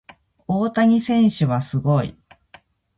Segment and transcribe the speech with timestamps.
[0.47, 2.17] 大谷選手はすごい。